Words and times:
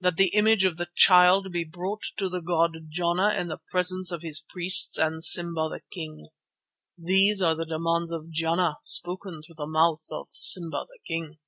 That 0.00 0.16
the 0.18 0.32
image 0.36 0.62
of 0.64 0.76
the 0.76 0.86
Child 0.94 1.50
be 1.50 1.64
brought 1.64 2.04
to 2.18 2.28
the 2.28 2.40
god 2.40 2.76
Jana 2.90 3.34
in 3.36 3.48
the 3.48 3.58
presence 3.72 4.12
of 4.12 4.22
his 4.22 4.38
priests 4.48 4.96
and 4.96 5.20
Simba 5.20 5.68
the 5.68 5.80
King. 5.90 6.28
These 6.96 7.42
are 7.42 7.56
the 7.56 7.66
demands 7.66 8.12
of 8.12 8.30
Jana 8.30 8.76
spoken 8.84 9.42
through 9.42 9.56
the 9.56 9.66
mouth 9.66 10.04
of 10.12 10.28
Simba 10.30 10.86
the 10.88 11.00
King." 11.08 11.38